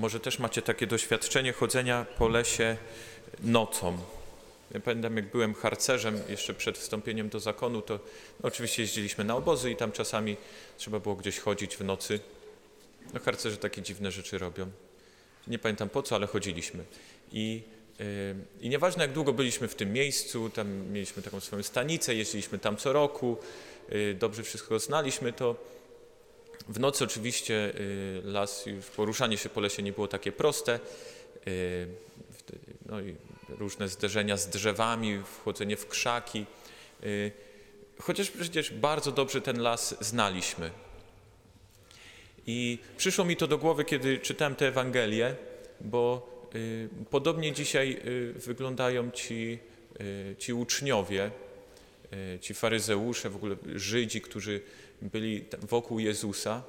[0.00, 2.76] może też macie takie doświadczenie chodzenia po lesie
[3.40, 3.98] nocą.
[4.74, 9.36] Ja pamiętam, jak byłem harcerzem jeszcze przed wstąpieniem do zakonu, to no, oczywiście jeździliśmy na
[9.36, 10.36] obozy i tam czasami
[10.78, 12.20] trzeba było gdzieś chodzić w nocy.
[13.14, 14.70] No harcerze takie dziwne rzeczy robią.
[15.46, 16.84] Nie pamiętam po co, ale chodziliśmy.
[17.32, 17.62] I,
[17.98, 18.06] yy,
[18.60, 22.76] I nieważne jak długo byliśmy w tym miejscu, tam mieliśmy taką swoją stanicę, jeździliśmy tam
[22.76, 23.36] co roku,
[23.88, 25.56] yy, dobrze wszystko znaliśmy, to
[26.68, 27.72] w nocy oczywiście
[28.24, 28.64] yy, las,
[28.96, 30.80] poruszanie się po lesie nie było takie proste.
[32.86, 33.16] No i
[33.48, 36.46] różne zderzenia z drzewami, wchodzenie w krzaki.
[38.00, 40.70] Chociaż przecież bardzo dobrze ten las znaliśmy.
[42.46, 45.34] I przyszło mi to do głowy, kiedy czytałem tę Ewangelię,
[45.80, 49.58] bo y, podobnie dzisiaj y, wyglądają ci,
[50.00, 51.30] y, ci uczniowie, y,
[52.40, 54.60] ci faryzeusze, w ogóle Żydzi, którzy
[55.02, 56.62] byli wokół Jezusa,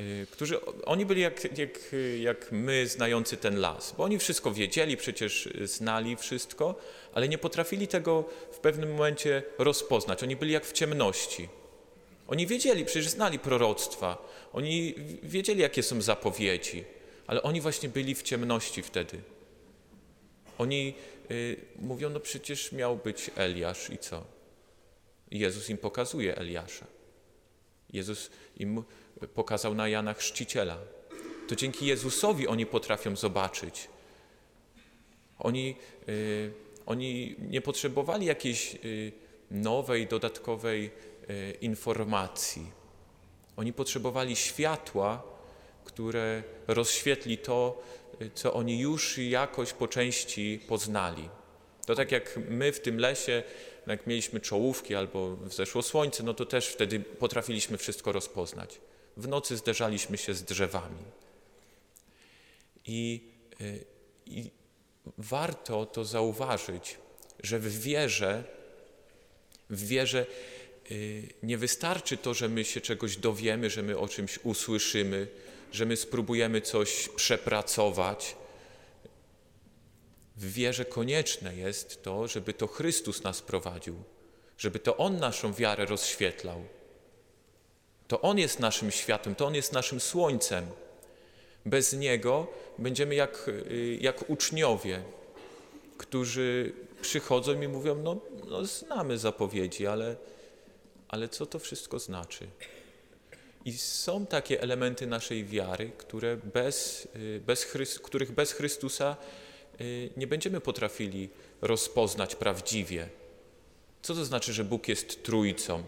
[0.00, 1.78] y, którzy, oni byli jak, jak,
[2.20, 6.74] jak my znający ten las, bo oni wszystko wiedzieli, przecież znali wszystko,
[7.12, 10.22] ale nie potrafili tego w pewnym momencie rozpoznać.
[10.22, 11.48] Oni byli jak w ciemności.
[12.28, 16.84] Oni wiedzieli, przecież znali proroctwa, oni wiedzieli, jakie są zapowiedzi,
[17.26, 19.18] ale oni właśnie byli w ciemności wtedy.
[20.58, 20.94] Oni
[21.30, 24.33] y, mówią, no przecież miał być Eliasz i co?
[25.38, 26.86] Jezus im pokazuje Eliasza.
[27.92, 28.84] Jezus im
[29.34, 30.78] pokazał na Jana Chrzciciela.
[31.48, 33.88] To dzięki Jezusowi oni potrafią zobaczyć.
[35.38, 35.76] Oni,
[36.08, 36.52] y,
[36.86, 39.12] oni nie potrzebowali jakiejś y,
[39.50, 40.90] nowej, dodatkowej
[41.30, 42.84] y, informacji
[43.56, 45.22] oni potrzebowali światła,
[45.84, 47.82] które rozświetli to,
[48.34, 51.28] co oni już jakoś po części poznali.
[51.86, 53.42] To tak jak my w tym lesie,
[53.86, 58.80] jak mieliśmy czołówki albo wzeszło słońce, no to też wtedy potrafiliśmy wszystko rozpoznać.
[59.16, 61.04] W nocy zderzaliśmy się z drzewami.
[62.86, 63.84] I, y,
[64.26, 64.50] i
[65.18, 66.98] warto to zauważyć,
[67.42, 68.44] że w wierze,
[69.70, 70.26] w wierze
[70.90, 75.28] Y, nie wystarczy to, że my się czegoś dowiemy, że my o czymś usłyszymy,
[75.72, 78.36] że my spróbujemy coś przepracować.
[80.36, 83.94] W wierze konieczne jest to, żeby to Chrystus nas prowadził,
[84.58, 86.64] żeby to On naszą wiarę rozświetlał.
[88.08, 90.66] To On jest naszym światłem, to On jest naszym słońcem.
[91.66, 92.46] Bez Niego
[92.78, 95.02] będziemy jak, y, jak uczniowie,
[95.98, 96.72] którzy
[97.02, 98.16] przychodzą i mówią: No,
[98.48, 100.16] no znamy zapowiedzi, ale
[101.14, 102.46] ale co to wszystko znaczy?
[103.64, 107.66] I są takie elementy naszej wiary, które bez, y, bez
[108.02, 109.16] których bez Chrystusa
[110.16, 111.28] nie będziemy potrafili
[111.62, 113.08] rozpoznać prawdziwie.
[114.02, 115.82] Co to znaczy, że Bóg jest trójcą?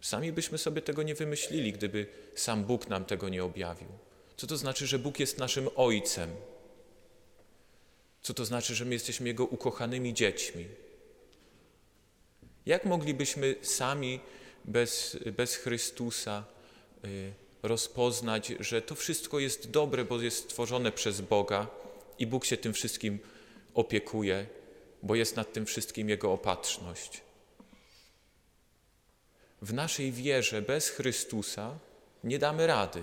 [0.00, 3.88] Sami byśmy sobie tego nie wymyślili, gdyby sam Bóg nam tego nie objawił.
[4.36, 6.30] Co to znaczy, że Bóg jest naszym Ojcem?
[8.22, 10.68] Co to znaczy, że my jesteśmy Jego ukochanymi dziećmi?
[12.66, 14.20] Jak moglibyśmy sami
[14.64, 16.44] bez, bez Chrystusa
[17.04, 17.32] y,
[17.62, 21.79] rozpoznać, że to wszystko jest dobre, bo jest stworzone przez Boga
[22.20, 23.18] i Bóg się tym wszystkim
[23.74, 24.46] opiekuje,
[25.02, 27.20] bo jest nad tym wszystkim Jego opatrzność.
[29.62, 31.78] W naszej wierze bez Chrystusa
[32.24, 33.02] nie damy rady.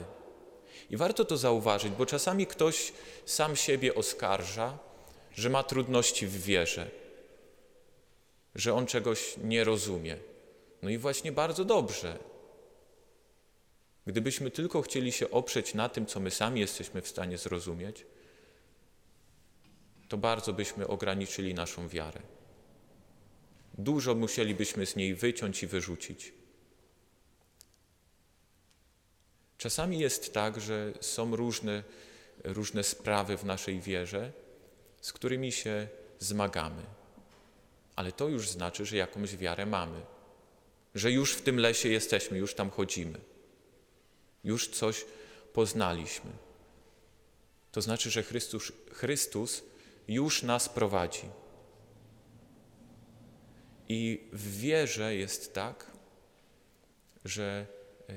[0.89, 2.93] I warto to zauważyć, bo czasami ktoś
[3.25, 4.77] sam siebie oskarża,
[5.35, 6.91] że ma trudności w wierze
[8.57, 10.17] że on czegoś nie rozumie.
[10.81, 12.17] No i właśnie bardzo dobrze.
[14.07, 18.05] Gdybyśmy tylko chcieli się oprzeć na tym, co my sami jesteśmy w stanie zrozumieć,
[20.07, 22.21] to bardzo byśmy ograniczyli naszą wiarę.
[23.77, 26.33] Dużo musielibyśmy z niej wyciąć i wyrzucić.
[29.57, 31.83] Czasami jest tak, że są różne,
[32.43, 34.31] różne sprawy w naszej wierze,
[35.01, 35.87] z którymi się
[36.19, 36.83] zmagamy
[37.97, 40.01] ale to już znaczy, że jakąś wiarę mamy,
[40.95, 43.19] że już w tym lesie jesteśmy, już tam chodzimy,
[44.43, 45.05] już coś
[45.53, 46.31] poznaliśmy.
[47.71, 49.63] To znaczy, że Chrystus, Chrystus
[50.07, 51.29] już nas prowadzi.
[53.89, 55.91] I w wierze jest tak,
[57.25, 57.65] że
[58.09, 58.13] e,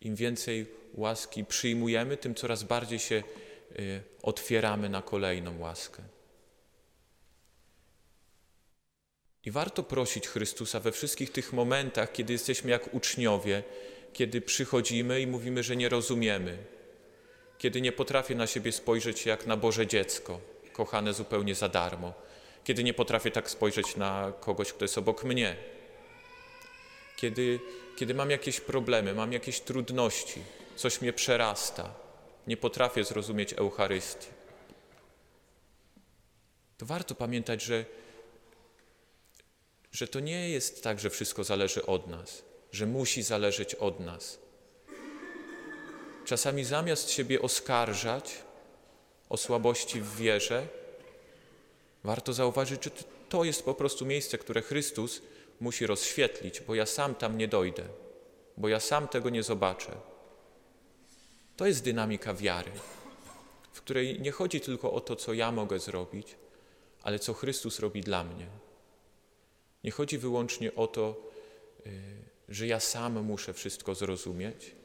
[0.00, 3.22] im więcej łaski przyjmujemy, tym coraz bardziej się e,
[4.22, 6.02] otwieramy na kolejną łaskę.
[9.44, 13.62] I warto prosić Chrystusa we wszystkich tych momentach, kiedy jesteśmy jak uczniowie,
[14.12, 16.58] kiedy przychodzimy i mówimy, że nie rozumiemy,
[17.60, 20.40] kiedy nie potrafię na siebie spojrzeć jak na Boże dziecko,
[20.72, 22.12] kochane zupełnie za darmo,
[22.64, 25.56] kiedy nie potrafię tak spojrzeć na kogoś, kto jest obok mnie,
[27.16, 27.60] kiedy,
[27.96, 30.42] kiedy mam jakieś problemy, mam jakieś trudności,
[30.76, 31.94] coś mnie przerasta,
[32.46, 34.28] nie potrafię zrozumieć Eucharystii.
[36.78, 37.84] To warto pamiętać, że,
[39.92, 42.42] że to nie jest tak, że wszystko zależy od nas,
[42.72, 44.49] że musi zależeć od nas.
[46.30, 48.34] Czasami zamiast siebie oskarżać
[49.28, 50.68] o słabości w wierze,
[52.04, 52.90] warto zauważyć, że
[53.28, 55.22] to jest po prostu miejsce, które Chrystus
[55.60, 57.84] musi rozświetlić, bo ja sam tam nie dojdę,
[58.56, 59.92] bo ja sam tego nie zobaczę.
[61.56, 62.72] To jest dynamika wiary,
[63.72, 66.36] w której nie chodzi tylko o to, co ja mogę zrobić,
[67.02, 68.46] ale co Chrystus robi dla mnie.
[69.84, 71.30] Nie chodzi wyłącznie o to,
[71.86, 71.90] y,
[72.48, 74.79] że ja sam muszę wszystko zrozumieć,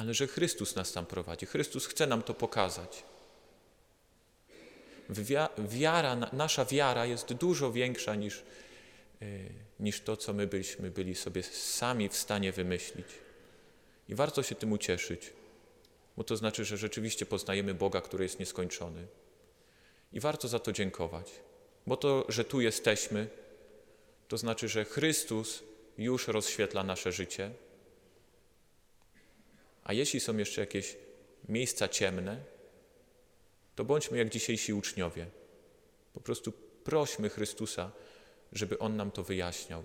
[0.00, 1.46] ale że Chrystus nas tam prowadzi.
[1.46, 3.02] Chrystus chce nam to pokazać.
[5.58, 8.42] Wiara, nasza wiara jest dużo większa niż,
[9.22, 9.48] y,
[9.80, 13.06] niż to, co my byliśmy byli sobie sami w stanie wymyślić.
[14.08, 15.32] I warto się tym ucieszyć,
[16.16, 19.06] bo to znaczy, że rzeczywiście poznajemy Boga, który jest nieskończony.
[20.12, 21.32] I warto za to dziękować,
[21.86, 23.28] bo to, że tu jesteśmy,
[24.28, 25.62] to znaczy, że Chrystus
[25.98, 27.50] już rozświetla nasze życie.
[29.90, 30.96] A jeśli są jeszcze jakieś
[31.48, 32.44] miejsca ciemne,
[33.74, 35.26] to bądźmy jak dzisiejsi uczniowie.
[36.12, 36.52] Po prostu
[36.84, 37.90] prośmy Chrystusa,
[38.52, 39.82] żeby On nam to wyjaśniał,